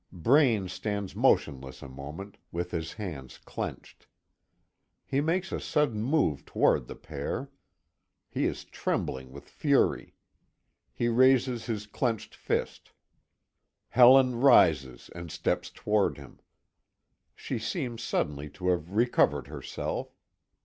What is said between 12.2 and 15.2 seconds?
fist. Helen rises